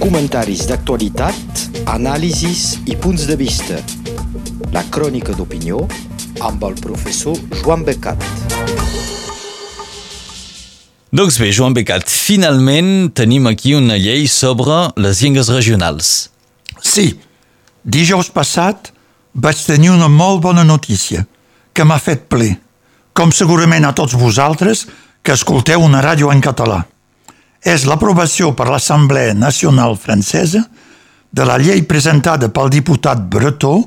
Comentaris 0.00 0.64
d'actualitat, 0.68 1.62
anàlisis 1.92 2.78
i 2.88 2.94
punts 2.96 3.26
de 3.28 3.36
vista. 3.36 3.76
La 4.72 4.84
crònica 4.88 5.34
d'opinió 5.36 5.82
amb 6.44 6.64
el 6.64 6.78
professor 6.80 7.36
Joan 7.60 7.84
Becat. 7.84 8.24
Doncs 11.12 11.38
bé, 11.40 11.50
Joan 11.52 11.76
Becat, 11.76 12.08
finalment 12.08 13.10
tenim 13.12 13.48
aquí 13.50 13.74
una 13.76 13.96
llei 14.00 14.26
sobre 14.32 14.86
les 14.96 15.20
llengües 15.20 15.52
regionals. 15.52 16.30
Sí, 16.80 17.10
dijous 17.84 18.32
passat 18.32 18.92
vaig 19.34 19.64
tenir 19.68 19.92
una 19.92 20.08
molt 20.08 20.44
bona 20.44 20.64
notícia 20.64 21.26
que 21.72 21.84
m'ha 21.84 22.00
fet 22.00 22.28
ple, 22.32 22.54
com 23.12 23.32
segurament 23.32 23.84
a 23.84 23.92
tots 23.96 24.16
vosaltres 24.16 24.86
que 25.22 25.36
escolteu 25.36 25.84
una 25.84 26.00
ràdio 26.04 26.32
en 26.32 26.40
català. 26.40 26.86
És 27.64 27.86
l'aprovació 27.88 28.52
per 28.54 28.68
l'Assemblea 28.70 29.34
Nacional 29.34 29.96
Francesa 29.98 30.62
de 31.30 31.44
la 31.44 31.58
llei 31.58 31.82
presentada 31.86 32.48
pel 32.54 32.70
diputat 32.72 33.20
bretó 33.30 33.82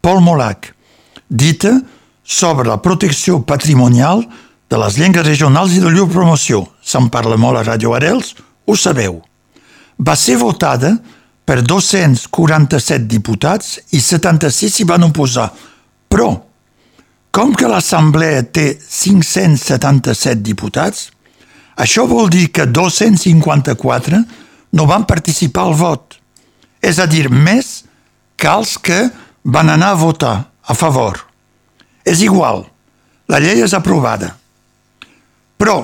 Paul 0.00 0.20
Molac, 0.22 0.72
dita 1.28 1.72
sobre 2.22 2.68
la 2.68 2.80
protecció 2.82 3.40
patrimonial 3.42 4.24
de 4.70 4.78
les 4.78 4.98
llengües 4.98 5.26
regionals 5.26 5.74
i 5.74 5.82
de 5.82 5.90
llur 5.90 6.08
promoció. 6.10 6.64
Se'n 6.82 7.08
parla 7.10 7.38
molt 7.38 7.60
a 7.60 7.64
Radio 7.66 7.94
Arels, 7.94 8.34
ho 8.66 8.76
sabeu. 8.76 9.20
Va 9.98 10.16
ser 10.18 10.36
votada 10.38 10.92
per 11.46 11.62
247 11.62 13.06
diputats 13.06 13.76
i 13.94 14.00
76 14.02 14.74
s'hi 14.76 14.86
van 14.86 15.06
oposar. 15.06 15.48
Però, 16.10 16.32
com 17.30 17.54
que 17.54 17.70
l'Assemblea 17.70 18.42
té 18.50 18.72
577 18.76 20.42
diputats, 20.42 21.10
això 21.76 22.06
vol 22.08 22.30
dir 22.32 22.48
que 22.52 22.66
254 22.66 24.22
no 24.76 24.86
van 24.88 25.06
participar 25.08 25.66
al 25.66 25.76
vot. 25.76 26.16
És 26.80 26.98
a 26.98 27.06
dir, 27.06 27.28
més 27.30 27.84
que 28.36 28.48
els 28.48 28.76
que 28.78 29.06
van 29.44 29.70
anar 29.72 29.92
a 29.94 30.00
votar 30.00 30.36
a 30.66 30.74
favor. 30.74 31.20
És 32.04 32.22
igual, 32.22 32.64
la 33.28 33.40
llei 33.42 33.62
és 33.64 33.74
aprovada. 33.74 34.34
Però, 35.56 35.78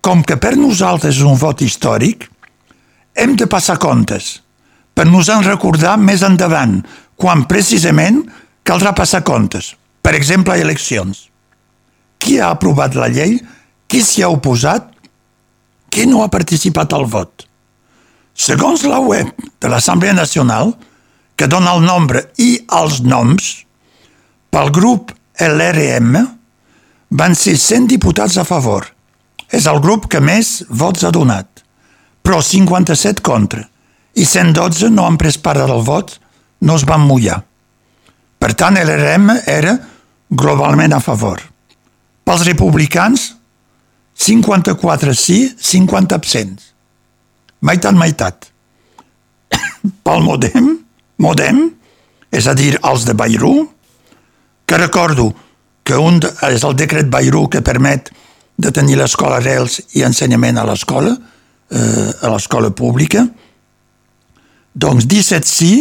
com 0.00 0.22
que 0.24 0.36
per 0.40 0.56
nosaltres 0.56 1.18
és 1.18 1.26
un 1.26 1.38
vot 1.40 1.60
històric, 1.64 2.28
hem 3.14 3.36
de 3.36 3.48
passar 3.50 3.78
comptes 3.80 4.38
per 4.94 5.06
nos 5.08 5.30
en 5.32 5.44
recordar 5.46 5.96
més 5.96 6.22
endavant, 6.26 6.80
quan 7.16 7.46
precisament 7.48 8.22
caldrà 8.66 8.92
passar 8.96 9.22
comptes, 9.24 9.74
per 10.04 10.12
exemple, 10.16 10.52
a 10.52 10.60
eleccions. 10.60 11.28
Qui 12.20 12.36
ha 12.36 12.50
aprovat 12.52 12.98
la 12.98 13.08
llei? 13.08 13.38
Qui 13.88 14.02
s'hi 14.04 14.24
ha 14.24 14.28
oposat? 14.28 14.89
Qui 15.90 16.06
no 16.06 16.22
ha 16.22 16.30
participat 16.30 16.94
al 16.94 17.06
vot? 17.10 17.46
Segons 18.34 18.84
la 18.86 19.00
web 19.02 19.32
de 19.60 19.68
l'Assemblea 19.68 20.14
Nacional, 20.14 20.72
que 21.36 21.48
dona 21.50 21.74
el 21.74 21.82
nombre 21.84 22.28
i 22.38 22.52
els 22.78 23.00
noms, 23.02 23.50
pel 24.50 24.70
grup 24.74 25.10
LRM 25.40 26.16
van 27.10 27.34
ser 27.34 27.56
100 27.58 27.90
diputats 27.90 28.38
a 28.38 28.46
favor. 28.46 28.86
És 29.50 29.66
el 29.66 29.80
grup 29.82 30.06
que 30.10 30.22
més 30.22 30.60
vots 30.70 31.02
ha 31.02 31.10
donat, 31.10 31.64
però 32.22 32.38
57 32.38 33.24
contra 33.26 33.64
i 34.14 34.26
112 34.26 34.90
no 34.94 35.06
han 35.06 35.18
pres 35.18 35.38
part 35.38 35.58
del 35.62 35.82
vot, 35.86 36.14
no 36.66 36.76
es 36.78 36.84
van 36.86 37.02
mullar. 37.06 37.40
Per 38.40 38.52
tant, 38.54 38.78
l'RM 38.78 39.32
era 39.46 39.74
globalment 40.30 40.94
a 40.94 41.00
favor. 41.02 41.42
Pels 42.24 42.46
republicans, 42.46 43.30
54 44.20 45.14
sí, 45.14 45.54
50 45.56 46.14
absents. 46.14 46.74
Meitat, 47.60 47.96
meitat. 47.96 48.50
Pel 50.04 50.24
Modem, 50.24 50.74
Modem, 51.16 51.62
és 52.30 52.46
a 52.46 52.54
dir, 52.54 52.74
els 52.84 53.06
de 53.08 53.16
Bayrú, 53.16 53.54
que 54.68 54.78
recordo 54.78 55.30
que 55.82 55.96
un 55.96 56.20
és 56.50 56.64
el 56.68 56.76
decret 56.76 57.08
Bayrú 57.10 57.46
que 57.50 57.64
permet 57.64 58.12
de 58.60 58.70
tenir 58.76 58.98
l'escola 59.00 59.40
Reals 59.40 59.80
i 59.96 60.04
ensenyament 60.04 60.60
a 60.60 60.66
l'escola, 60.68 61.16
eh, 61.72 62.10
a 62.20 62.28
l'escola 62.28 62.70
pública, 62.76 63.24
doncs 64.76 65.08
17 65.08 65.48
sí 65.48 65.72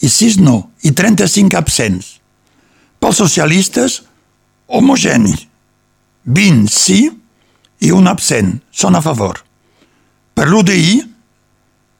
i 0.00 0.08
6 0.08 0.40
no, 0.40 0.72
i 0.82 0.96
35 0.96 1.60
absents. 1.60 2.16
Pels 2.98 3.20
socialistes, 3.20 4.00
homogeni. 4.66 5.36
20 6.24 6.72
sí 6.72 7.04
i 7.82 7.90
un 7.90 8.06
absent, 8.06 8.54
són 8.70 8.96
a 8.96 9.02
favor. 9.02 9.40
Per 10.32 10.46
l'UDI, 10.48 11.00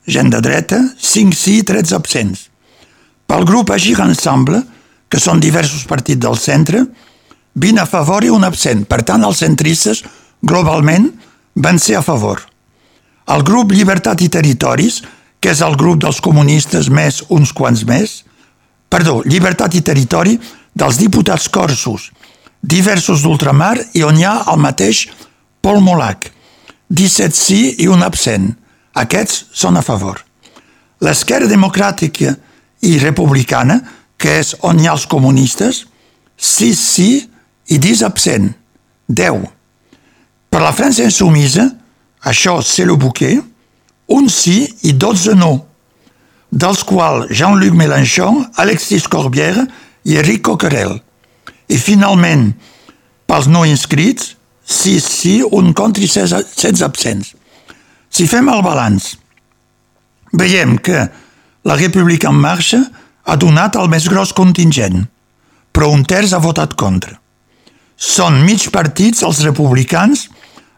gent 0.07 0.31
de 0.33 0.41
dreta, 0.43 0.79
5 0.99 1.37
sí 1.37 1.59
i 1.61 1.67
13 1.67 1.97
absents. 1.99 2.47
Pel 3.27 3.47
grup 3.49 3.73
Agir 3.75 3.99
Ensemble, 4.05 4.63
que 5.09 5.21
són 5.21 5.43
diversos 5.43 5.85
partits 5.89 6.23
del 6.23 6.39
centre, 6.41 6.85
20 7.55 7.83
a 7.83 7.87
favor 7.87 8.25
i 8.25 8.31
un 8.33 8.47
absent. 8.49 8.87
Per 8.89 9.03
tant, 9.05 9.25
els 9.27 9.43
centristes, 9.45 10.03
globalment, 10.41 11.11
van 11.55 11.79
ser 11.79 11.99
a 11.99 12.05
favor. 12.05 12.41
El 13.33 13.45
grup 13.47 13.73
Llibertat 13.73 14.23
i 14.25 14.31
Territoris, 14.33 15.03
que 15.43 15.53
és 15.53 15.61
el 15.63 15.77
grup 15.77 16.01
dels 16.03 16.21
comunistes 16.23 16.89
més 16.89 17.23
uns 17.29 17.53
quants 17.53 17.85
més, 17.87 18.23
perdó, 18.89 19.21
Llibertat 19.27 19.75
i 19.75 19.83
Territori, 19.85 20.39
dels 20.73 20.99
diputats 21.01 21.49
corsos, 21.53 22.11
diversos 22.63 23.23
d'ultramar 23.27 23.77
i 23.99 24.05
on 24.07 24.17
hi 24.17 24.25
ha 24.25 24.37
el 24.53 24.61
mateix 24.63 25.09
Pol 25.63 25.79
Molac, 25.81 26.27
17 26.91 27.39
sí 27.39 27.61
i 27.85 27.87
un 27.89 28.03
absent. 28.03 28.51
Aquests 28.99 29.47
són 29.55 29.79
a 29.79 29.83
favor. 29.87 30.19
L'esquerra 31.03 31.47
democràtica 31.49 32.35
i 32.83 32.97
republicana, 32.99 33.79
que 34.19 34.41
és 34.43 34.53
on 34.67 34.81
hi 34.81 34.89
ha 34.91 34.97
els 34.97 35.07
comunistes, 35.07 35.85
6 36.37 36.83
sí 36.83 37.09
i 37.71 37.79
10 37.79 38.03
absent, 38.09 38.51
10. 39.09 39.47
Per 40.51 40.61
la 40.61 40.75
França 40.75 41.07
insumisa, 41.07 41.69
això 42.27 42.59
c'est 42.61 42.85
le 42.85 42.99
bouquet, 42.99 43.39
un 44.11 44.29
sí 44.29 44.67
i 44.83 44.93
12 44.93 45.39
no, 45.39 45.55
dels 46.51 46.83
quals 46.85 47.31
Jean-Luc 47.31 47.79
Mélenchon, 47.79 48.43
Alexis 48.61 49.07
Corbière 49.09 49.65
i 50.05 50.19
Eric 50.21 50.43
Coquerel. 50.51 50.99
I 51.71 51.79
finalment, 51.79 52.51
pels 53.31 53.49
no 53.49 53.65
inscrits, 53.65 54.35
6 54.73 55.05
sí, 55.05 55.35
un 55.45 55.73
contra 55.77 56.03
i 56.05 56.09
16 56.09 56.83
absents. 56.87 57.35
Si 58.13 58.27
fem 58.29 58.49
el 58.53 58.63
balanç, 58.65 59.13
veiem 60.33 60.79
que 60.79 61.07
la 61.69 61.77
República 61.77 62.33
en 62.33 62.41
Marxa 62.41 62.81
ha 63.25 63.37
donat 63.37 63.77
el 63.79 63.91
més 63.93 64.09
gros 64.11 64.33
contingent, 64.37 65.05
però 65.73 65.93
un 65.93 66.05
terç 66.05 66.33
ha 66.33 66.43
votat 66.43 66.75
contra. 66.75 67.19
Són 67.97 68.41
mig 68.45 68.65
partits 68.75 69.23
els 69.23 69.45
republicans, 69.47 70.27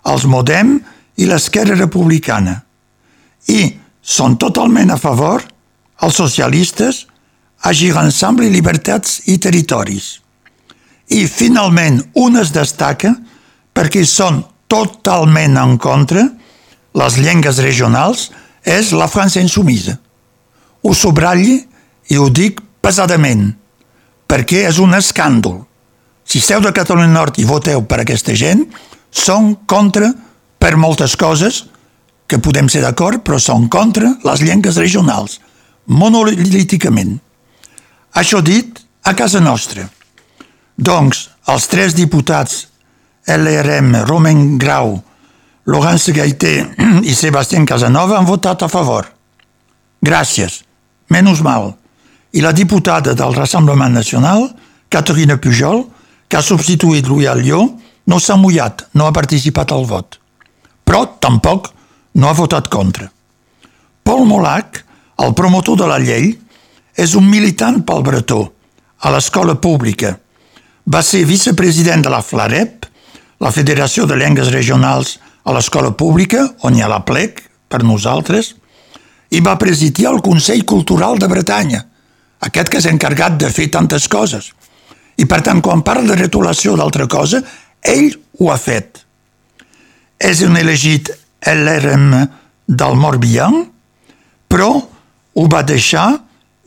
els 0.05 0.27
Modem 0.29 0.77
i 1.17 1.27
l'esquerra 1.31 1.79
republicana 1.79 2.61
i 3.49 3.75
són 4.03 4.37
totalment 4.41 4.93
a 4.93 5.01
favor 5.01 5.45
els 6.05 6.17
socialistes, 6.17 7.07
Agir 7.65 7.95
i 7.95 8.51
Llibertats 8.51 9.23
i 9.27 9.39
Territoris. 9.39 10.21
I 11.09 11.27
finalment 11.27 12.03
un 12.15 12.37
es 12.37 12.53
destaca 12.53 13.15
perquè 13.75 14.05
són 14.07 14.43
totalment 14.71 15.59
en 15.61 15.77
contra 15.79 16.25
les 16.95 17.19
llengües 17.19 17.59
regionals 17.63 18.31
és 18.65 18.93
la 18.95 19.11
França 19.11 19.43
insumisa. 19.43 19.99
Ho 20.85 20.95
sobratlli 20.95 21.59
i 22.13 22.19
ho 22.21 22.29
dic 22.31 22.61
pesadament, 22.85 23.49
perquè 24.29 24.65
és 24.69 24.79
un 24.79 24.95
escàndol. 24.97 25.63
Si 26.25 26.41
esteu 26.41 26.63
de 26.65 26.73
Catalunya 26.73 27.13
Nord 27.13 27.39
i 27.41 27.49
voteu 27.49 27.85
per 27.89 28.01
aquesta 28.01 28.35
gent, 28.37 28.65
són 29.11 29.55
contra 29.69 30.11
per 30.59 30.77
moltes 30.81 31.17
coses, 31.21 31.65
que 32.27 32.41
podem 32.41 32.71
ser 32.73 32.81
d'acord, 32.81 33.21
però 33.21 33.37
són 33.39 33.69
contra 33.69 34.15
les 34.25 34.41
llengües 34.41 34.79
regionals, 34.81 35.39
monolíticament. 35.87 37.19
Això 38.17 38.41
dit, 38.41 38.81
a 39.05 39.13
casa 39.15 39.43
nostra. 39.45 39.85
Doncs, 40.81 41.29
els 41.53 41.67
tres 41.69 41.95
diputats 41.95 42.65
LRM, 43.27 44.05
Romain 44.05 44.59
Grau, 44.59 45.03
Laurence 45.67 46.13
Gaité 46.13 46.67
i 47.03 47.15
Sebastián 47.15 47.65
Casanova 47.65 48.19
han 48.19 48.29
votat 48.29 48.63
a 48.63 48.69
favor. 48.69 49.09
Gràcies. 50.05 50.61
Menys 51.09 51.41
mal. 51.41 51.73
I 52.33 52.43
la 52.45 52.53
diputada 52.53 53.15
del 53.15 53.35
Rassemblement 53.35 53.95
Nacional, 53.95 54.51
Catherine 54.89 55.39
Pujol, 55.39 55.85
que 56.29 56.37
ha 56.37 56.43
substituït 56.43 57.07
Louis 57.09 57.29
Allió, 57.31 57.63
no 58.07 58.19
s'ha 58.21 58.37
mullat, 58.37 58.89
no 58.93 59.07
ha 59.07 59.15
participat 59.17 59.73
al 59.73 59.87
vot. 59.89 60.19
Però 60.85 61.07
tampoc 61.21 61.71
no 62.21 62.29
ha 62.29 62.37
votat 62.37 62.69
contra. 62.69 63.09
Paul 64.05 64.27
Molac, 64.29 64.83
el 65.25 65.33
promotor 65.33 65.79
de 65.81 65.89
la 65.89 66.01
llei, 66.03 66.35
és 66.95 67.15
un 67.17 67.25
militant 67.31 67.81
pel 67.87 68.05
bretó, 68.05 68.43
a 69.01 69.11
l'escola 69.15 69.55
pública. 69.57 70.13
Va 70.85 71.01
ser 71.03 71.25
vicepresident 71.25 72.05
de 72.05 72.13
la 72.13 72.21
FLAREP, 72.23 72.85
la 73.45 73.53
Federació 73.53 74.07
de 74.09 74.17
Llengües 74.17 74.49
Regionals 74.55 75.19
a 75.45 75.53
l'escola 75.53 75.91
pública, 75.93 76.47
on 76.65 76.77
hi 76.77 76.81
ha 76.81 76.89
la 76.89 77.03
plec, 77.05 77.43
per 77.69 77.83
nosaltres, 77.85 78.55
i 79.37 79.43
va 79.45 79.59
presidir 79.61 80.07
el 80.09 80.23
Consell 80.25 80.65
Cultural 80.65 81.19
de 81.21 81.29
Bretanya, 81.29 81.83
aquest 82.49 82.71
que 82.73 82.81
s'ha 82.81 82.93
encarregat 82.95 83.37
de 83.41 83.51
fer 83.53 83.69
tantes 83.75 84.09
coses. 84.09 84.49
I 85.21 85.29
per 85.29 85.43
tant, 85.45 85.61
quan 85.61 85.85
parla 85.85 86.15
de 86.15 86.23
retolació 86.23 86.77
d'altra 86.81 87.07
cosa, 87.11 87.43
ell 87.85 88.15
ho 88.41 88.49
ha 88.51 88.57
fet. 88.61 89.03
És 90.17 90.41
un 90.47 90.57
elegit 90.57 91.13
LRM 91.45 92.17
del 92.65 92.97
Morbihan, 92.97 93.61
però 94.49 94.71
ho 94.73 95.47
va 95.53 95.63
deixar 95.69 96.09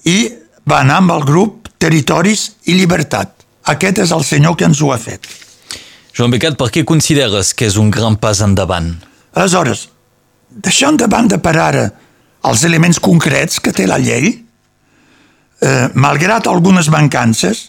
i 0.06 0.19
va 0.68 0.83
anar 0.83 1.01
amb 1.01 1.18
el 1.18 1.25
grup 1.25 1.74
Territoris 1.81 2.51
i 2.69 2.77
Llibertat. 2.77 3.33
Aquest 3.74 4.06
és 4.06 4.13
el 4.13 4.24
senyor 4.27 4.57
que 4.59 4.69
ens 4.69 4.83
ho 4.83 4.94
ha 4.94 5.01
fet. 5.01 5.25
Joan 6.17 6.31
Becat, 6.33 6.55
per 6.57 6.71
què 6.73 6.81
consideres 6.81 7.51
que 7.53 7.67
és 7.69 7.75
un 7.77 7.91
gran 7.93 8.15
pas 8.17 8.39
endavant? 8.41 8.87
Aleshores, 9.37 9.83
deixant 10.49 10.95
de 10.97 11.05
banda 11.05 11.37
per 11.37 11.53
ara 11.61 11.83
els 12.49 12.63
elements 12.65 12.97
concrets 12.97 13.59
que 13.61 13.69
té 13.69 13.85
la 13.85 13.99
llei, 14.01 14.31
eh, 15.61 15.89
malgrat 15.93 16.49
algunes 16.49 16.89
mancances, 16.89 17.67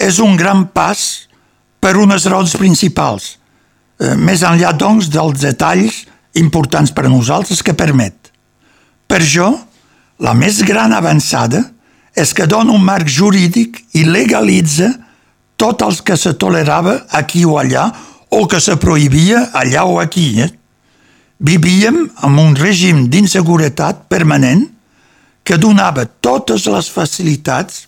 és 0.00 0.18
un 0.18 0.32
gran 0.40 0.64
pas 0.72 1.28
per 1.78 1.98
unes 2.00 2.24
raons 2.24 2.56
principals, 2.56 3.36
eh, 4.00 4.16
més 4.16 4.40
enllà, 4.40 4.72
doncs, 4.72 5.12
dels 5.12 5.44
detalls 5.44 6.06
importants 6.40 6.90
per 6.90 7.04
a 7.04 7.12
nosaltres 7.12 7.62
que 7.62 7.74
permet. 7.76 8.32
Per 9.06 9.20
jo, 9.20 9.60
la 10.20 10.32
més 10.32 10.62
gran 10.64 10.90
avançada 10.96 11.60
és 12.16 12.32
que 12.32 12.46
dona 12.46 12.72
un 12.72 12.80
marc 12.80 13.06
jurídic 13.06 13.84
i 13.92 14.08
legalitza 14.08 15.03
tot 15.56 15.82
el 15.82 15.96
que 16.02 16.16
se 16.16 16.34
tolerava 16.34 17.04
aquí 17.10 17.44
o 17.44 17.58
allà 17.58 17.88
o 18.30 18.46
que 18.50 18.60
se 18.60 18.76
prohibia 18.76 19.50
allà 19.54 19.84
o 19.86 20.00
aquí. 20.00 20.40
Eh? 20.42 20.50
Vivíem 21.38 22.08
en 22.22 22.38
un 22.38 22.54
règim 22.58 23.06
d'inseguretat 23.10 24.06
permanent 24.10 24.66
que 25.44 25.58
donava 25.60 26.06
totes 26.24 26.66
les 26.66 26.88
facilitats 26.90 27.84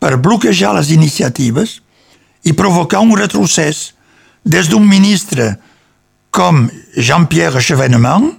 per 0.00 0.18
bloquejar 0.18 0.74
les 0.76 0.90
iniciatives 0.90 1.78
i 2.44 2.52
provocar 2.56 3.00
un 3.04 3.16
retrocés 3.16 3.92
des 4.44 4.68
d'un 4.68 4.86
ministre 4.88 5.54
com 6.30 6.68
Jean-Pierre 6.96 7.60
Chevènement 7.60 8.30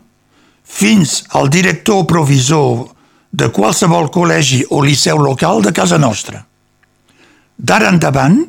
fins 0.63 1.21
al 1.37 1.49
director 1.49 2.05
provisor 2.09 2.87
de 3.31 3.49
qualsevol 3.53 4.09
col·legi 4.11 4.63
o 4.69 4.81
liceu 4.83 5.19
local 5.19 5.61
de 5.61 5.71
casa 5.71 5.97
nostra. 5.97 6.45
D'ara 7.61 7.91
endavant, 7.93 8.39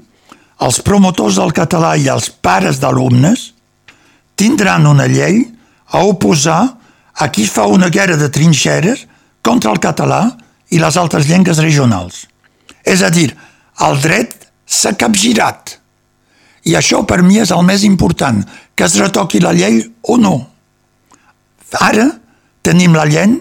els 0.64 0.78
promotors 0.86 1.36
del 1.40 1.52
català 1.52 1.96
i 2.00 2.08
els 2.08 2.30
pares 2.30 2.78
d'alumnes 2.80 3.50
tindran 4.40 4.86
una 4.88 5.08
llei 5.10 5.42
a 5.92 6.04
oposar 6.08 6.62
a 7.20 7.28
qui 7.28 7.44
fa 7.46 7.66
una 7.68 7.90
guerra 7.92 8.16
de 8.16 8.30
trinxeres 8.32 9.04
contra 9.44 9.72
el 9.74 9.82
català 9.82 10.22
i 10.72 10.80
les 10.80 10.96
altres 10.96 11.28
llengües 11.28 11.60
regionals. 11.60 12.24
És 12.84 13.02
a 13.02 13.10
dir, 13.12 13.28
el 13.84 14.00
dret 14.00 14.48
s'ha 14.64 14.94
capgirat. 14.96 15.76
I 16.64 16.78
això 16.78 17.02
per 17.04 17.20
mi 17.26 17.40
és 17.42 17.50
el 17.52 17.66
més 17.66 17.84
important, 17.84 18.40
que 18.74 18.86
es 18.86 18.96
retoqui 19.02 19.42
la 19.42 19.52
llei 19.52 19.82
o 20.08 20.16
no. 20.16 20.36
Ara 21.82 22.08
tenim 22.64 22.96
la 22.96 23.04
llei, 23.04 23.34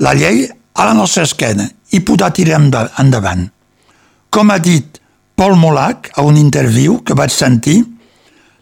la 0.00 0.14
llei 0.14 0.46
a 0.48 0.86
la 0.88 0.96
nostra 0.96 1.26
esquena 1.28 1.66
i 1.92 2.00
podrà 2.00 2.30
tirar 2.32 2.62
endavant. 2.62 3.48
Com 4.30 4.50
ha 4.54 4.58
dit 4.62 5.00
Paul 5.40 5.56
Molac 5.56 6.10
a 6.20 6.22
un 6.28 6.36
interviu 6.36 6.98
que 7.00 7.14
vaig 7.16 7.32
sentir, 7.32 7.78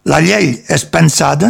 la 0.07 0.21
llei 0.23 0.53
és 0.71 0.85
pensada 0.87 1.49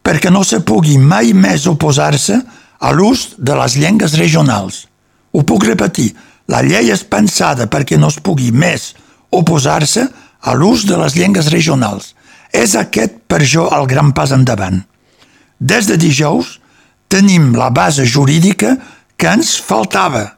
perquè 0.00 0.32
no 0.32 0.40
se 0.40 0.62
pugui 0.64 0.94
mai 0.96 1.34
més 1.36 1.66
oposar-se 1.68 2.38
a 2.80 2.92
l'ús 2.96 3.34
de 3.36 3.58
les 3.60 3.76
llengües 3.76 4.16
regionals. 4.16 4.86
Ho 5.36 5.44
puc 5.44 5.68
repetir, 5.68 6.14
la 6.48 6.62
llei 6.64 6.88
és 6.96 7.04
pensada 7.04 7.68
perquè 7.68 8.00
no 8.00 8.08
es 8.08 8.16
pugui 8.24 8.48
més 8.56 8.94
oposar-se 9.28 10.08
a 10.40 10.56
l'ús 10.56 10.88
de 10.88 10.96
les 10.96 11.12
llengües 11.12 11.52
regionals. 11.52 12.14
És 12.48 12.72
aquest, 12.72 13.20
per 13.28 13.44
jo, 13.44 13.68
el 13.68 13.84
gran 13.84 14.14
pas 14.16 14.32
endavant. 14.32 14.80
Des 15.60 15.92
de 15.92 16.00
dijous 16.00 16.56
tenim 17.12 17.52
la 17.52 17.68
base 17.68 18.08
jurídica 18.08 18.78
que 19.20 19.28
ens 19.28 19.58
faltava 19.60 20.30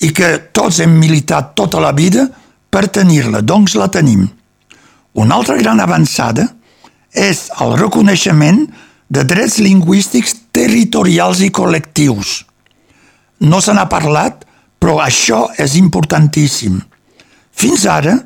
i 0.00 0.08
que 0.08 0.38
tots 0.56 0.80
hem 0.80 0.96
militat 0.96 1.52
tota 1.52 1.84
la 1.84 1.92
vida 1.92 2.30
per 2.30 2.41
tenir-la, 2.88 3.42
doncs 3.44 3.76
la 3.76 3.90
tenim. 3.92 4.24
Una 5.12 5.36
altra 5.36 5.58
gran 5.60 5.80
avançada 5.80 6.46
és 7.12 7.50
el 7.60 7.76
reconeixement 7.76 8.64
de 9.12 9.24
drets 9.28 9.58
lingüístics 9.60 10.34
territorials 10.56 11.42
i 11.44 11.50
col·lectius. 11.52 12.46
No 13.44 13.60
se 13.60 13.74
n'ha 13.76 13.84
parlat, 13.92 14.46
però 14.80 14.96
això 15.04 15.44
és 15.60 15.76
importantíssim. 15.76 16.80
Fins 17.52 17.84
ara, 17.84 18.16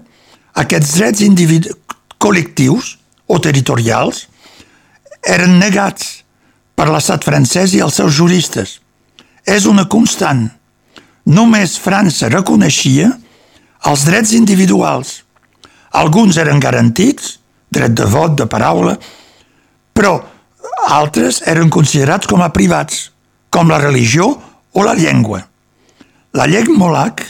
aquests 0.54 0.94
drets 0.94 1.74
col·lectius 2.22 2.94
o 3.26 3.40
territorials 3.42 4.26
eren 5.26 5.58
negats 5.58 6.22
per 6.78 6.86
l'estat 6.88 7.24
francès 7.26 7.74
i 7.74 7.82
els 7.82 7.98
seus 7.98 8.14
juristes. 8.14 8.78
És 9.42 9.66
una 9.66 9.88
constant. 9.90 10.46
Només 11.26 11.78
França 11.82 12.30
reconeixia 12.30 13.10
els 13.86 14.04
drets 14.06 14.32
individuals. 14.34 15.22
Alguns 15.96 16.38
eren 16.42 16.60
garantits, 16.60 17.36
dret 17.70 17.94
de 17.96 18.06
vot, 18.10 18.34
de 18.36 18.46
paraula, 18.50 18.96
però 19.96 20.18
altres 20.90 21.40
eren 21.46 21.70
considerats 21.72 22.26
com 22.26 22.42
a 22.42 22.50
privats, 22.54 23.10
com 23.50 23.70
la 23.70 23.78
religió 23.80 24.28
o 24.72 24.84
la 24.84 24.94
llengua. 24.98 25.40
La 26.36 26.46
llei 26.50 26.66
Molac 26.68 27.22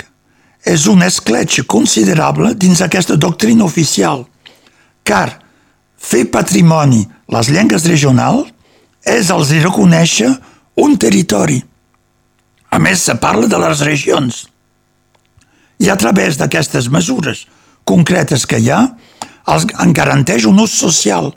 és 0.67 0.89
un 0.91 1.05
escletx 1.07 1.63
considerable 1.71 2.55
dins 2.59 2.83
aquesta 2.83 3.15
doctrina 3.15 3.65
oficial, 3.65 4.25
car 5.07 5.39
fer 5.97 6.25
patrimoni 6.33 7.05
les 7.31 7.51
llengües 7.53 7.87
regionals 7.87 8.51
és 9.07 9.31
els 9.31 9.53
reconèixer 9.63 10.33
un 10.83 10.97
territori. 10.99 11.61
A 12.75 12.79
més, 12.83 13.05
se 13.07 13.15
parla 13.23 13.47
de 13.47 13.59
les 13.63 13.81
regions. 13.87 14.47
I 15.83 15.91
a 15.93 15.97
través 16.01 16.39
d'aquestes 16.41 16.89
mesures 16.93 17.47
concretes 17.85 18.47
que 18.49 18.59
hi 18.59 18.71
ha, 18.73 18.81
els 19.47 19.67
en 19.83 19.93
garanteix 19.95 20.47
un 20.49 20.59
ús 20.59 20.75
social, 20.75 21.31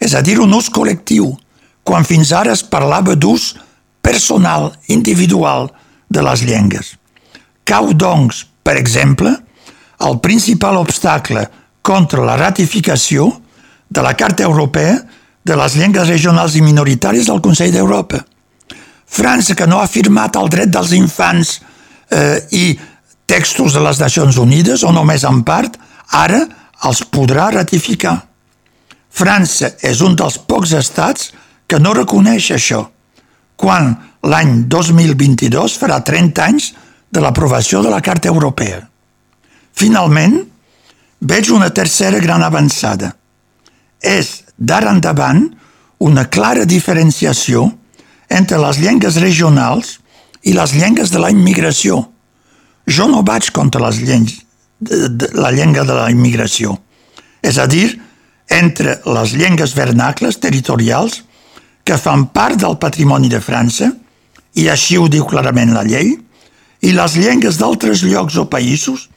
és 0.00 0.14
a 0.14 0.22
dir, 0.22 0.36
un 0.42 0.52
ús 0.52 0.68
col·lectiu, 0.72 1.30
quan 1.84 2.04
fins 2.04 2.32
ara 2.32 2.52
es 2.52 2.64
parlava 2.64 3.14
d'ús 3.16 3.54
personal, 4.04 4.72
individual, 4.92 5.70
de 6.10 6.22
les 6.22 6.44
llengües. 6.44 6.94
Cau, 7.64 7.92
doncs, 7.96 8.44
per 8.62 8.76
exemple, 8.76 9.32
el 10.04 10.20
principal 10.20 10.76
obstacle 10.76 11.46
contra 11.84 12.24
la 12.24 12.36
ratificació 12.36 13.30
de 13.88 14.04
la 14.04 14.14
Carta 14.16 14.44
Europea 14.44 14.98
de 15.44 15.56
les 15.56 15.76
llengües 15.76 16.08
regionals 16.08 16.56
i 16.56 16.64
minoritàries 16.64 17.28
del 17.28 17.42
Consell 17.44 17.72
d'Europa. 17.72 18.22
França, 19.14 19.54
que 19.54 19.68
no 19.68 19.80
ha 19.80 19.88
firmat 19.88 20.36
el 20.40 20.48
dret 20.52 20.72
dels 20.72 20.92
infants 20.96 21.58
eh, 22.10 22.40
i 22.52 22.64
textos 23.26 23.74
de 23.74 23.82
les 23.84 24.00
Nacions 24.00 24.38
Unides, 24.38 24.84
o 24.84 24.92
només 24.92 25.24
en 25.24 25.42
part, 25.46 25.76
ara 26.12 26.44
els 26.84 27.02
podrà 27.08 27.50
ratificar. 27.54 28.16
França 29.14 29.74
és 29.82 30.00
un 30.02 30.16
dels 30.18 30.38
pocs 30.42 30.74
estats 30.74 31.30
que 31.70 31.78
no 31.78 31.94
reconeix 31.94 32.50
això, 32.54 32.82
quan 33.56 33.94
l'any 34.26 34.64
2022 34.68 35.76
farà 35.78 36.00
30 36.02 36.42
anys 36.44 36.72
de 37.14 37.22
l'aprovació 37.22 37.82
de 37.84 37.92
la 37.92 38.02
Carta 38.02 38.28
Europea. 38.28 38.82
Finalment, 39.74 40.40
veig 41.20 41.50
una 41.54 41.70
tercera 41.70 42.18
gran 42.20 42.42
avançada. 42.42 43.14
És, 44.02 44.42
d'ara 44.58 44.92
endavant, 44.92 45.46
una 45.98 46.26
clara 46.28 46.66
diferenciació 46.68 47.70
entre 48.28 48.58
les 48.60 48.80
llengües 48.82 49.16
regionals 49.22 49.98
i 50.44 50.52
les 50.52 50.74
llengües 50.74 51.10
de 51.14 51.22
la 51.22 51.30
immigració. 51.32 52.02
Jo 52.86 53.08
no 53.08 53.22
vaig 53.24 53.50
contra 53.52 53.82
les 53.86 54.00
llengües, 54.02 54.40
de, 54.80 55.08
de, 55.08 55.28
la 55.38 55.52
llengua 55.52 55.84
de 55.84 55.96
la 55.96 56.10
immigració. 56.12 56.76
És 57.42 57.58
a 57.58 57.66
dir, 57.70 57.88
entre 58.52 58.98
les 59.06 59.32
llengües 59.36 59.74
vernacles 59.76 60.38
territorials 60.40 61.22
que 61.84 62.00
fan 62.00 62.28
part 62.32 62.60
del 62.60 62.76
patrimoni 62.80 63.30
de 63.32 63.40
França, 63.44 63.90
i 64.54 64.68
així 64.70 64.98
ho 64.98 65.08
diu 65.10 65.26
clarament 65.28 65.74
la 65.74 65.84
llei, 65.84 66.14
i 66.84 66.92
les 66.92 67.16
llengües 67.16 67.58
d'altres 67.58 68.04
llocs 68.04 68.36
o 68.36 68.46
països 68.50 69.08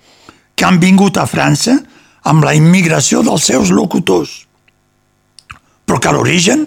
que 0.56 0.66
han 0.66 0.80
vingut 0.80 1.20
a 1.20 1.28
França 1.30 1.76
amb 2.28 2.44
la 2.44 2.56
immigració 2.58 3.22
dels 3.24 3.46
seus 3.48 3.72
locutors, 3.72 4.48
però 5.86 6.00
que 6.00 6.10
a 6.10 6.16
l'origen 6.16 6.66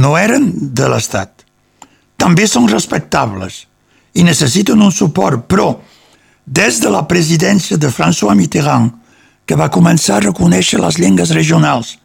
no 0.00 0.14
eren 0.16 0.50
de 0.76 0.88
l'Estat. 0.88 1.44
També 2.16 2.46
són 2.48 2.68
respectables 2.70 3.64
i 4.14 4.24
necessiten 4.24 4.80
un 4.80 4.92
suport, 4.94 5.44
però 5.50 5.74
des 6.46 6.80
de 6.80 6.90
la 6.92 7.06
presidència 7.08 7.76
de 7.76 7.90
François 7.90 8.34
Mitterrand, 8.36 8.92
que 9.46 9.56
va 9.56 9.72
començar 9.72 10.18
a 10.18 10.24
reconèixer 10.26 10.80
les 10.80 10.98
llengües 11.00 11.32
regionals, 11.36 11.98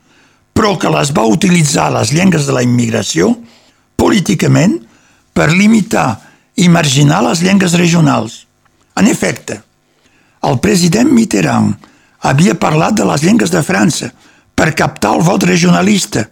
però 0.54 0.76
que 0.80 0.92
les 0.92 1.12
va 1.16 1.28
utilitzar 1.28 1.90
les 1.92 2.12
llengües 2.12 2.48
de 2.48 2.56
la 2.56 2.64
immigració 2.64 3.34
políticament 4.00 4.80
per 5.34 5.52
limitar 5.52 6.20
i 6.60 6.68
marginar 6.68 7.22
les 7.24 7.44
llengües 7.44 7.76
regionals. 7.80 8.46
En 9.00 9.08
efecte, 9.08 9.62
el 10.44 10.60
president 10.60 11.12
Mitterrand 11.12 11.76
havia 12.28 12.56
parlat 12.60 12.96
de 12.96 13.08
les 13.08 13.24
llengües 13.24 13.52
de 13.52 13.64
França 13.64 14.12
per 14.56 14.76
captar 14.76 15.16
el 15.16 15.24
vot 15.24 15.44
regionalista 15.48 16.26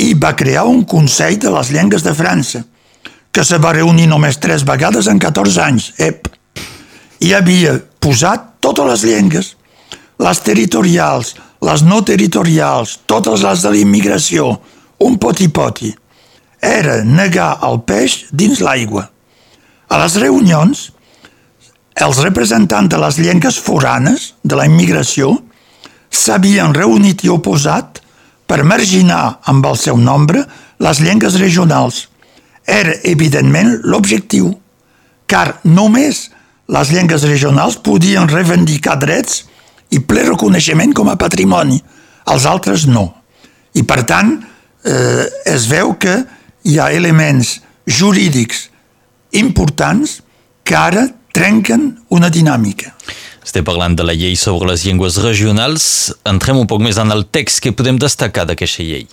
i 0.00 0.12
va 0.16 0.34
crear 0.36 0.66
un 0.68 0.84
Consell 0.88 1.38
de 1.40 1.52
les 1.52 1.70
Llengües 1.72 2.04
de 2.04 2.12
França, 2.16 2.62
que 3.32 3.44
se 3.44 3.58
va 3.60 3.72
reunir 3.72 4.08
només 4.08 4.40
tres 4.40 4.64
vegades 4.68 5.08
en 5.08 5.20
14 5.20 5.60
anys, 5.64 5.92
ep. 5.98 6.28
I 7.22 7.32
havia 7.38 7.76
posat 8.02 8.48
totes 8.62 8.88
les 8.88 9.04
llengües, 9.06 9.52
les 10.22 10.40
territorials, 10.42 11.34
les 11.62 11.84
no 11.86 12.00
territorials, 12.02 12.98
totes 13.06 13.44
les 13.46 13.62
de 13.62 13.70
l'immigració, 13.74 14.56
un 15.06 15.18
poti-poti. 15.22 15.92
Era 16.62 17.02
negar 17.06 17.60
el 17.66 17.80
peix 17.86 18.24
dins 18.30 18.62
l'aigua. 18.62 19.06
A 19.90 19.98
les 20.02 20.16
reunions, 20.22 20.88
els 21.94 22.20
representants 22.24 22.90
de 22.90 22.98
les 22.98 23.18
llengües 23.22 23.58
foranes 23.60 24.32
de 24.42 24.58
la 24.58 24.66
immigració 24.66 25.36
s'havien 26.10 26.74
reunit 26.74 27.22
i 27.26 27.30
oposat 27.30 28.00
per 28.48 28.64
marginar 28.66 29.38
amb 29.48 29.66
el 29.68 29.78
seu 29.78 29.98
nombre 30.00 30.42
les 30.82 31.00
llengües 31.04 31.38
regionals. 31.40 32.06
Era, 32.66 32.94
evidentment, 33.04 33.78
l'objectiu, 33.84 34.52
car 35.26 35.60
només 35.64 36.28
les 36.72 36.92
llengües 36.92 37.24
regionals 37.28 37.78
podien 37.84 38.28
reivindicar 38.30 38.96
drets 39.00 39.42
i 39.92 40.00
ple 40.00 40.24
reconeixement 40.30 40.94
com 40.96 41.10
a 41.12 41.18
patrimoni, 41.20 41.78
els 42.32 42.46
altres 42.48 42.86
no. 42.88 43.10
I, 43.76 43.84
per 43.88 44.02
tant, 44.08 44.38
eh, 44.84 45.26
es 45.48 45.66
veu 45.68 45.94
que 46.00 46.22
hi 46.64 46.78
ha 46.78 46.92
elements 46.94 47.58
jurídics 47.86 48.68
importants 49.36 50.20
que 50.64 50.76
ara 50.78 51.08
trenquen 51.32 51.90
una 52.12 52.30
dinàmica. 52.32 52.92
Estem 53.42 53.64
parlant 53.66 53.96
de 53.98 54.04
la 54.06 54.14
llei 54.14 54.36
sobre 54.38 54.70
les 54.70 54.84
llengües 54.86 55.18
regionals. 55.24 55.84
Entrem 56.28 56.60
un 56.60 56.68
poc 56.70 56.80
més 56.84 57.00
en 57.00 57.10
el 57.12 57.26
text 57.26 57.60
que 57.64 57.72
podem 57.74 57.98
destacar 58.00 58.46
d'aquesta 58.48 58.84
llei. 58.86 59.08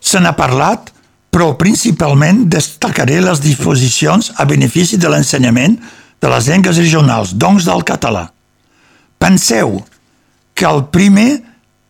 Se 0.00 0.22
n'ha 0.22 0.32
parlat, 0.38 0.88
però 1.34 1.52
principalment 1.58 2.44
destacaré 2.50 3.20
les 3.20 3.42
disposicions 3.44 4.32
a 4.38 4.46
benefici 4.48 4.96
de 4.96 5.10
l'ensenyament 5.10 5.76
de 6.24 6.30
les 6.32 6.46
llengües 6.48 6.78
regionals, 6.80 7.34
doncs 7.36 7.66
del 7.68 7.82
català. 7.84 8.30
Penseu 9.20 9.76
que 10.56 10.64
el 10.64 10.86
primer 10.88 11.42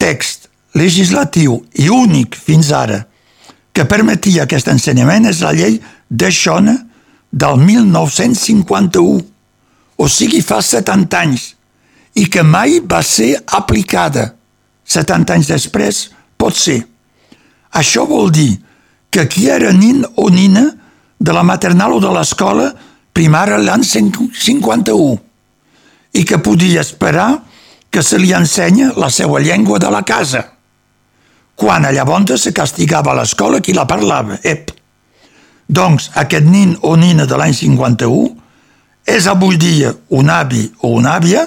text 0.03 0.49
legislatiu 0.75 1.61
i 1.79 1.87
únic 1.93 2.35
fins 2.35 2.73
ara 2.75 3.05
que 3.75 3.87
permetia 3.87 4.43
aquest 4.43 4.73
ensenyament 4.73 5.29
és 5.31 5.43
la 5.45 5.53
llei 5.55 5.77
de 6.11 6.31
Xona 6.35 6.75
del 7.31 7.61
1951, 7.63 9.23
o 9.99 10.09
sigui 10.11 10.41
fa 10.43 10.59
70 10.63 11.21
anys, 11.21 11.45
i 12.19 12.27
que 12.31 12.43
mai 12.43 12.81
va 12.83 13.03
ser 13.07 13.37
aplicada. 13.59 14.33
70 14.87 15.35
anys 15.35 15.51
després, 15.51 16.01
pot 16.39 16.59
ser. 16.59 16.81
Això 17.75 18.03
vol 18.07 18.35
dir 18.35 18.51
que 19.15 19.27
qui 19.31 19.47
era 19.51 19.71
nin 19.75 20.03
o 20.19 20.27
nina 20.31 20.65
de 21.19 21.35
la 21.35 21.47
maternal 21.47 21.95
o 21.95 22.03
de 22.03 22.11
l'escola 22.15 22.73
primària 23.15 23.61
l'any 23.63 23.85
51 23.87 25.19
i 26.15 26.25
que 26.27 26.39
podia 26.43 26.83
esperar 26.83 27.31
que 27.91 28.03
se 28.03 28.19
li 28.19 28.33
ensenya 28.35 28.93
la 28.99 29.11
seva 29.11 29.41
llengua 29.41 29.79
de 29.79 29.91
la 29.91 30.03
casa. 30.03 30.43
Quan 31.55 31.87
llavors 31.95 32.43
se 32.43 32.53
castigava 32.53 33.13
a 33.13 33.19
l'escola 33.21 33.61
qui 33.63 33.73
la 33.73 33.87
parlava, 33.87 34.41
ep. 34.43 34.73
Doncs 35.71 36.11
aquest 36.21 36.45
nin 36.45 36.75
o 36.83 36.97
nina 36.99 37.27
de 37.27 37.37
l'any 37.39 37.55
51 37.55 38.35
és 39.07 39.29
avui 39.31 39.57
dia 39.57 39.93
un 40.11 40.31
avi 40.33 40.65
o 40.83 40.91
una 40.99 41.15
àvia 41.21 41.47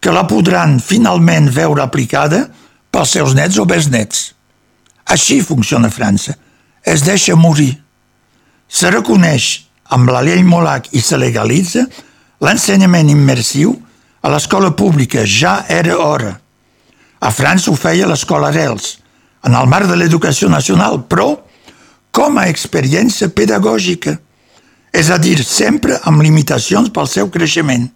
que 0.00 0.12
la 0.12 0.24
podran 0.28 0.78
finalment 0.80 1.50
veure 1.52 1.82
aplicada 1.82 2.46
pels 2.90 3.14
seus 3.16 3.34
nets 3.36 3.58
o 3.58 3.64
besnets. 3.68 4.32
Així 5.04 5.40
funciona 5.42 5.90
França. 5.90 6.34
Es 6.84 7.04
deixa 7.04 7.36
morir. 7.36 7.72
Se 8.68 8.90
reconeix 8.90 9.64
amb 9.94 10.10
la 10.10 10.24
llei 10.26 10.42
Molac 10.42 10.90
i 10.98 11.00
se 11.02 11.18
legalitza 11.20 11.84
l'ensenyament 12.42 13.12
immersiu 13.12 13.76
a 14.24 14.32
l'escola 14.32 14.72
pública 14.74 15.22
ja 15.28 15.60
era 15.68 15.98
hora. 16.00 16.32
A 17.20 17.30
França 17.30 17.70
ho 17.70 17.76
feia 17.78 18.08
l'escola 18.10 18.50
Arels, 18.50 18.98
en 19.46 19.54
el 19.54 19.68
marc 19.70 19.88
de 19.88 19.96
l'educació 20.00 20.48
nacional, 20.50 21.04
però 21.08 21.36
com 22.14 22.38
a 22.38 22.48
experiència 22.50 23.30
pedagògica, 23.30 24.16
és 24.94 25.10
a 25.10 25.18
dir, 25.18 25.38
sempre 25.44 25.98
amb 26.06 26.22
limitacions 26.22 26.90
pel 26.94 27.08
seu 27.10 27.30
creixement. 27.30 27.88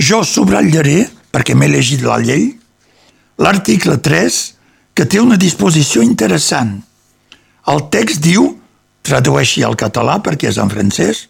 Jo 0.00 0.22
subratllaré, 0.24 1.04
perquè 1.30 1.54
m'he 1.54 1.68
llegit 1.68 2.04
la 2.04 2.16
llei, 2.22 2.48
l'article 3.38 3.98
3, 4.00 4.40
que 4.96 5.06
té 5.06 5.20
una 5.20 5.36
disposició 5.40 6.02
interessant. 6.02 6.78
El 7.68 7.86
text 7.92 8.24
diu, 8.24 8.59
tradueixi 9.06 9.64
al 9.64 9.76
català 9.80 10.18
perquè 10.24 10.50
és 10.50 10.58
en 10.60 10.70
francès, 10.72 11.26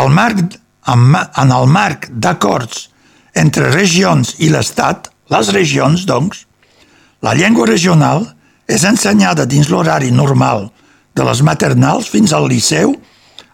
el 0.00 0.10
marc, 0.10 0.58
en 0.90 1.54
el 1.54 1.66
marc 1.70 2.08
d'acords 2.10 2.88
entre 3.34 3.70
regions 3.72 4.34
i 4.44 4.50
l'Estat, 4.52 5.10
les 5.32 5.50
regions, 5.54 6.04
doncs, 6.06 6.44
la 7.24 7.34
llengua 7.34 7.66
regional 7.70 8.26
és 8.68 8.84
ensenyada 8.84 9.46
dins 9.48 9.70
l'horari 9.72 10.10
normal 10.12 10.68
de 11.14 11.24
les 11.26 11.42
maternals 11.46 12.08
fins 12.10 12.32
al 12.34 12.48
liceu 12.50 12.94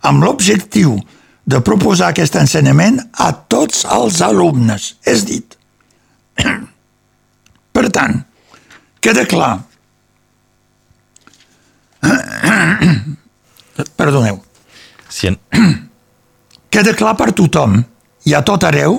amb 0.06 0.24
l'objectiu 0.24 0.96
de 1.50 1.60
proposar 1.64 2.10
aquest 2.10 2.36
ensenyament 2.40 3.00
a 3.18 3.32
tots 3.52 3.84
els 3.84 4.20
alumnes. 4.24 4.94
És 5.04 5.24
dit. 5.28 5.56
Per 7.74 7.86
tant, 7.94 8.20
queda 9.00 9.26
clar. 9.28 9.60
Perdoneu. 13.96 14.40
Sí. 15.08 15.32
Queda 16.72 16.94
clar 16.94 17.16
per 17.18 17.32
tothom 17.36 17.78
i 18.28 18.34
a 18.36 18.42
tot 18.46 18.64
arreu 18.68 18.98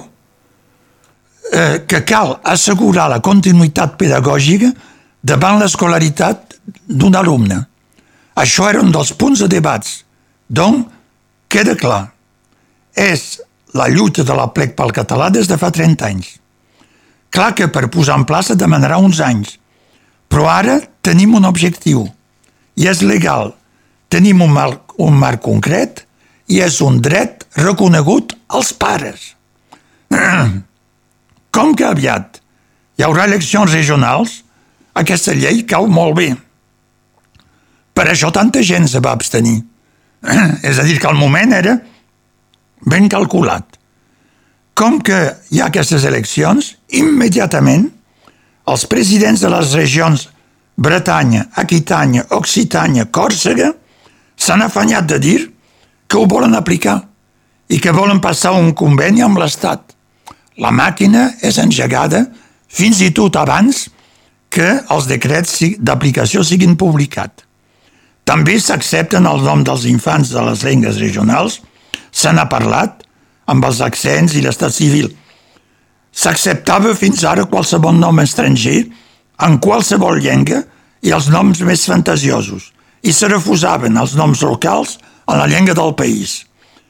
eh, 1.54 1.84
que 1.88 2.04
cal 2.08 2.38
assegurar 2.44 3.10
la 3.12 3.22
continuïtat 3.24 3.98
pedagògica 4.00 4.72
davant 5.22 5.60
l'escolaritat 5.62 6.58
d'un 6.88 7.16
alumne. 7.16 7.60
Això 8.36 8.68
era 8.70 8.82
un 8.82 8.92
dels 8.92 9.14
punts 9.14 9.44
de 9.44 9.48
debats. 9.52 10.02
Donc, 10.48 10.90
queda 11.52 11.76
clar 11.80 12.10
és 12.96 13.40
la 13.74 13.88
lluita 13.88 14.24
de 14.28 14.36
la 14.36 14.50
plec 14.52 14.76
pel 14.76 14.92
català 14.96 15.30
des 15.32 15.48
de 15.48 15.58
fa 15.60 15.72
30 15.72 16.08
anys. 16.08 16.38
Clar 17.32 17.54
que 17.56 17.70
per 17.72 17.88
posar 17.92 18.18
en 18.20 18.26
plaça 18.28 18.58
demanarà 18.60 18.98
uns 19.00 19.22
anys, 19.24 19.56
però 20.28 20.50
ara 20.52 20.80
tenim 21.02 21.36
un 21.40 21.48
objectiu 21.48 22.04
i 22.76 22.88
és 22.92 23.04
legal. 23.04 23.54
Tenim 24.12 24.42
un 24.44 24.52
marc, 24.52 24.98
un 25.00 25.16
marc 25.16 25.44
concret 25.46 26.04
i 26.52 26.60
és 26.60 26.82
un 26.84 27.00
dret 27.00 27.46
reconegut 27.56 28.36
als 28.52 28.74
pares. 28.76 29.32
Com 31.56 31.76
que 31.76 31.88
aviat 31.88 32.42
hi 33.00 33.06
haurà 33.08 33.24
eleccions 33.30 33.72
regionals, 33.72 34.42
aquesta 35.00 35.34
llei 35.34 35.64
cau 35.68 35.88
molt 35.88 36.18
bé. 36.20 36.30
Per 37.96 38.06
això 38.12 38.32
tanta 38.36 38.64
gent 38.64 38.90
se 38.92 39.00
va 39.04 39.16
abstenir. 39.16 39.62
És 40.70 40.80
a 40.80 40.86
dir, 40.86 41.00
que 41.00 41.08
al 41.08 41.20
moment 41.20 41.56
era 41.56 41.78
ben 42.86 43.08
calculat. 43.10 43.80
Com 44.76 45.00
que 45.00 45.18
hi 45.52 45.62
ha 45.62 45.72
aquestes 45.72 46.04
eleccions, 46.08 46.76
immediatament 47.00 47.88
els 48.72 48.86
presidents 48.92 49.42
de 49.44 49.50
les 49.52 49.74
regions 49.80 50.28
Bretanya, 50.82 51.48
Aquitània, 51.62 52.26
Occitània, 52.38 53.08
Còrsega 53.14 53.72
s'han 54.42 54.62
afanyat 54.66 55.06
de 55.06 55.20
dir 55.22 55.40
que 56.10 56.18
ho 56.18 56.26
volen 56.26 56.56
aplicar 56.58 56.98
i 57.70 57.80
que 57.80 57.94
volen 57.94 58.20
passar 58.24 58.56
un 58.58 58.74
conveni 58.74 59.22
amb 59.22 59.38
l'Estat. 59.40 59.94
La 60.58 60.74
màquina 60.74 61.30
és 61.46 61.60
engegada 61.62 62.26
fins 62.68 63.02
i 63.06 63.12
tot 63.16 63.38
abans 63.38 63.86
que 64.52 64.68
els 64.92 65.08
decrets 65.08 65.62
d'aplicació 65.80 66.44
siguin 66.44 66.76
publicats. 66.76 67.46
També 68.26 68.58
s'accepten 68.60 69.26
el 69.28 69.46
nom 69.46 69.64
dels 69.66 69.86
infants 69.90 70.34
de 70.34 70.42
les 70.46 70.66
llengües 70.66 71.00
regionals 71.02 71.62
se 72.12 72.34
n'ha 72.34 72.48
parlat 72.50 73.06
amb 73.52 73.66
els 73.66 73.80
accents 73.82 74.36
i 74.36 74.44
l'estat 74.44 74.74
civil. 74.74 75.10
S'acceptava 76.12 76.94
fins 76.98 77.24
ara 77.24 77.48
qualsevol 77.48 77.96
nom 77.98 78.20
estranger 78.24 78.84
en 79.46 79.58
qualsevol 79.64 80.20
llengua 80.22 80.62
i 81.02 81.14
els 81.16 81.32
noms 81.34 81.64
més 81.66 81.88
fantasiosos 81.88 82.72
i 83.02 83.14
se 83.14 83.30
refusaven 83.30 83.98
els 83.98 84.16
noms 84.18 84.42
locals 84.46 84.98
en 85.28 85.40
la 85.40 85.48
llengua 85.48 85.76
del 85.78 85.96
país. 85.96 86.42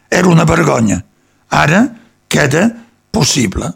Era 0.09 0.27
una 0.27 0.45
vergonya. 0.45 1.01
Ara 1.49 1.85
queda 2.27 2.67
possible. 3.11 3.71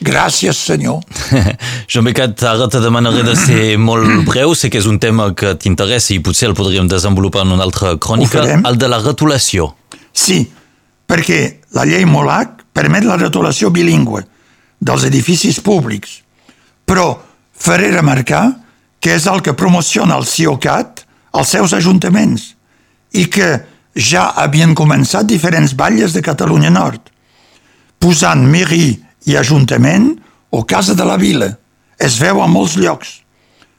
Gràcies, 0.00 0.58
senyor. 0.68 1.00
Joan 1.90 2.04
Becat, 2.10 2.42
ara 2.44 2.68
te 2.68 2.80
demanaré 2.84 3.24
de 3.26 3.34
ser 3.36 3.76
molt 3.88 4.26
breu. 4.28 4.54
Sé 4.54 4.70
que 4.70 4.80
és 4.80 4.88
un 4.88 5.00
tema 5.02 5.30
que 5.36 5.54
t'interessa 5.56 6.14
i 6.14 6.20
potser 6.24 6.50
el 6.50 6.56
podríem 6.58 6.88
desenvolupar 6.90 7.46
en 7.46 7.56
una 7.56 7.64
altra 7.66 7.96
crònica, 7.96 8.44
el 8.56 8.78
de 8.78 8.90
la 8.92 9.00
retolació. 9.02 9.72
Sí, 10.16 10.44
perquè 11.08 11.40
la 11.76 11.86
llei 11.88 12.06
Molac 12.08 12.62
permet 12.76 13.08
la 13.08 13.16
retolació 13.20 13.72
bilingüe 13.72 14.22
dels 14.78 15.06
edificis 15.08 15.58
públics, 15.64 16.20
però 16.84 17.14
faré 17.56 17.88
remarcar 17.92 18.44
que 19.00 19.16
és 19.16 19.26
el 19.30 19.40
que 19.44 19.56
promociona 19.56 20.18
el 20.20 20.26
CIOCAT 20.28 20.95
als 21.36 21.52
seus 21.54 21.74
ajuntaments 21.76 22.54
i 23.12 23.26
que 23.32 23.48
ja 23.96 24.28
havien 24.42 24.74
començat 24.76 25.28
diferents 25.28 25.74
batlles 25.76 26.12
de 26.12 26.22
Catalunya 26.24 26.70
Nord, 26.70 27.00
posant 27.98 28.44
mairie 28.48 28.98
i 29.26 29.36
ajuntament 29.36 30.12
o 30.50 30.64
casa 30.64 30.94
de 30.94 31.04
la 31.04 31.16
vila. 31.16 31.48
Es 31.98 32.18
veu 32.20 32.42
a 32.42 32.48
molts 32.48 32.76
llocs, 32.76 33.20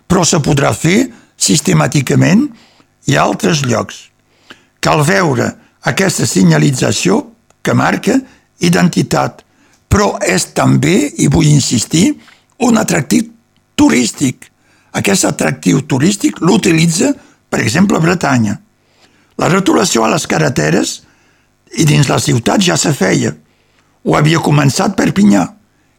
però 0.09 0.25
se 0.25 0.41
podrà 0.41 0.73
fer 0.73 1.07
sistemàticament 1.37 2.47
i 3.07 3.15
a 3.15 3.23
altres 3.23 3.61
llocs. 3.65 4.07
Cal 4.81 5.03
veure 5.05 5.51
aquesta 5.87 6.25
senyalització 6.25 7.21
que 7.61 7.75
marca 7.77 8.17
identitat, 8.65 9.43
però 9.87 10.17
és 10.23 10.49
també, 10.57 11.11
i 11.21 11.29
vull 11.31 11.47
insistir, 11.47 12.15
un 12.65 12.77
atractiu 12.81 13.29
turístic. 13.77 14.49
Aquest 14.97 15.27
atractiu 15.29 15.83
turístic 15.85 16.41
l'utilitza, 16.41 17.13
per 17.49 17.61
exemple, 17.63 17.99
Bretanya. 17.99 18.57
La 19.37 19.49
rotulació 19.51 20.03
a 20.03 20.11
les 20.11 20.25
carreteres 20.27 21.01
i 21.77 21.85
dins 21.85 22.09
la 22.09 22.19
ciutat 22.19 22.63
ja 22.63 22.77
se 22.77 22.93
feia. 22.95 23.33
Ho 24.07 24.15
havia 24.17 24.41
començat 24.43 24.95
per 24.97 25.11
Pinyà 25.13 25.43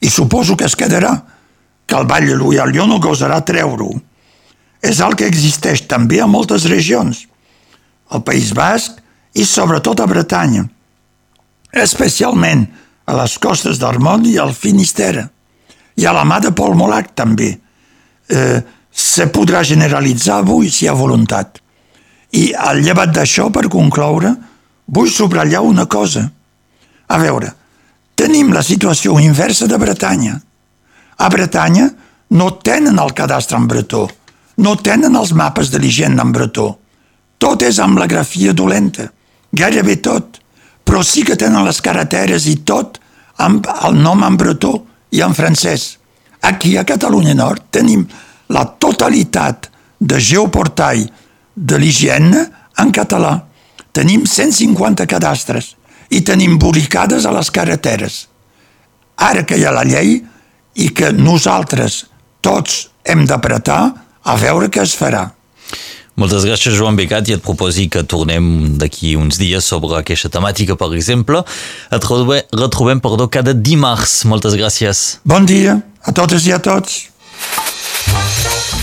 i 0.00 0.11
suposo 0.11 0.57
que 0.57 0.67
es 0.67 0.76
quedarà, 0.78 1.12
que 1.88 1.97
el 1.97 2.07
Vall 2.07 2.26
de 2.28 2.37
Luialió 2.37 2.87
no 2.87 3.00
gosarà 3.00 3.40
treure-ho. 3.45 3.95
És 4.85 5.00
el 5.02 5.17
que 5.19 5.26
existeix 5.26 5.87
també 5.90 6.21
a 6.23 6.28
moltes 6.31 6.69
regions, 6.71 7.25
al 8.14 8.23
País 8.23 8.52
Basc 8.55 9.00
i 9.35 9.45
sobretot 9.45 10.00
a 10.00 10.07
Bretanya, 10.07 10.64
especialment 11.73 12.67
a 13.09 13.17
les 13.19 13.38
costes 13.43 13.81
d'Armont 13.81 14.26
i 14.28 14.37
al 14.38 14.55
Finistera, 14.55 15.26
i 15.99 16.07
a 16.07 16.14
la 16.14 16.25
mà 16.28 16.38
de 16.45 16.52
Pol 16.55 16.76
Molac 16.78 17.11
també. 17.19 17.57
Eh, 18.28 18.61
se 18.99 19.28
podrà 19.31 19.62
generalitzar 19.62 20.40
avui 20.43 20.71
si 20.71 20.85
hi 20.85 20.88
ha 20.88 20.97
voluntat. 20.99 21.61
I 22.35 22.50
al 22.52 22.83
llevat 22.83 23.12
d'això, 23.14 23.47
per 23.55 23.69
concloure, 23.71 24.33
vull 24.90 25.11
subratllar 25.11 25.62
una 25.62 25.87
cosa. 25.87 26.25
A 27.07 27.19
veure, 27.23 27.52
tenim 28.19 28.50
la 28.52 28.64
situació 28.67 29.19
inversa 29.23 29.71
de 29.71 29.78
Bretanya. 29.78 30.35
A 31.19 31.28
Bretanya 31.31 31.88
no 32.35 32.50
tenen 32.59 32.99
el 32.99 33.14
cadastre 33.14 33.57
en 33.57 33.69
bretó, 33.71 34.09
no 34.59 34.75
tenen 34.76 35.17
els 35.17 35.33
mapes 35.33 35.71
de 35.71 35.78
l'higiene 35.78 36.21
en 36.21 36.35
bretó. 36.35 36.69
Tot 37.38 37.62
és 37.62 37.78
amb 37.78 37.99
la 38.02 38.11
grafia 38.11 38.52
dolenta, 38.52 39.07
gairebé 39.55 40.00
tot, 40.02 40.43
però 40.85 41.05
sí 41.07 41.23
que 41.23 41.38
tenen 41.38 41.64
les 41.64 41.81
carreteres 41.81 42.50
i 42.50 42.59
tot 42.67 42.99
amb 43.38 43.67
el 43.87 43.95
nom 44.02 44.26
en 44.26 44.37
bretó 44.37 44.75
i 45.14 45.23
en 45.23 45.35
francès. 45.38 45.95
Aquí 46.43 46.76
a 46.76 46.85
Catalunya 46.85 47.35
Nord 47.38 47.71
tenim 47.71 48.09
la 48.49 48.64
totalitat 48.81 49.71
de 49.99 50.21
geoportall 50.21 51.05
de 51.55 51.78
l'higiene 51.78 52.45
en 52.78 52.93
català. 52.95 53.35
Tenim 53.93 54.26
150 54.26 55.07
cadastres 55.11 55.75
i 56.14 56.23
tenim 56.25 56.59
buricades 56.59 57.26
a 57.26 57.33
les 57.35 57.50
carreteres. 57.50 58.26
Ara 59.19 59.45
que 59.45 59.59
hi 59.59 59.67
ha 59.67 59.75
la 59.75 59.87
llei 59.87 60.21
i 60.78 60.93
que 60.95 61.11
nosaltres 61.12 62.05
tots 62.45 62.87
hem 63.05 63.26
d'apretar 63.26 63.83
a 64.23 64.37
veure 64.38 64.71
què 64.71 64.85
es 64.85 64.95
farà. 64.97 65.26
Moltes 66.19 66.43
gràcies, 66.43 66.75
Joan 66.75 66.97
Becat, 66.99 67.28
i 67.31 67.37
et 67.37 67.43
proposi 67.45 67.87
que 67.93 68.02
tornem 68.02 68.75
d'aquí 68.78 69.12
uns 69.14 69.38
dies 69.38 69.67
sobre 69.71 70.00
aquesta 70.00 70.31
temàtica, 70.35 70.75
per 70.78 70.88
exemple. 70.97 71.45
Et 71.95 72.09
retrobem, 72.59 72.99
perdó, 73.02 73.28
cada 73.31 73.55
dimarts. 73.55 74.25
Moltes 74.26 74.56
gràcies. 74.58 75.04
Bon 75.23 75.47
dia 75.47 75.78
a 76.02 76.15
totes 76.15 76.49
i 76.50 76.54
a 76.56 76.58
tots. 76.63 77.04